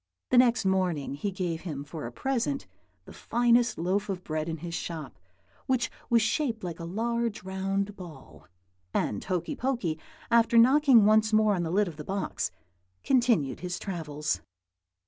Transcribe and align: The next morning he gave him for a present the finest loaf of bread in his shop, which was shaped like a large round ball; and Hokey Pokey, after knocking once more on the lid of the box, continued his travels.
The 0.31 0.37
next 0.39 0.65
morning 0.65 1.13
he 1.13 1.29
gave 1.29 1.61
him 1.61 1.83
for 1.83 2.07
a 2.07 2.11
present 2.11 2.65
the 3.05 3.13
finest 3.13 3.77
loaf 3.77 4.09
of 4.09 4.23
bread 4.23 4.49
in 4.49 4.57
his 4.57 4.73
shop, 4.73 5.19
which 5.67 5.91
was 6.09 6.23
shaped 6.23 6.63
like 6.63 6.79
a 6.79 6.85
large 6.85 7.43
round 7.43 7.95
ball; 7.95 8.47
and 8.95 9.23
Hokey 9.23 9.55
Pokey, 9.55 9.99
after 10.31 10.57
knocking 10.57 11.05
once 11.05 11.31
more 11.33 11.53
on 11.53 11.61
the 11.61 11.69
lid 11.69 11.87
of 11.87 11.97
the 11.97 12.03
box, 12.03 12.49
continued 13.03 13.59
his 13.59 13.77
travels. 13.77 14.41